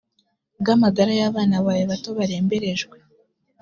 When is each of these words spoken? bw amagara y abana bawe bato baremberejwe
bw 0.59 0.67
amagara 0.75 1.11
y 1.19 1.23
abana 1.29 1.55
bawe 1.65 1.83
bato 1.91 2.09
baremberejwe 2.17 2.97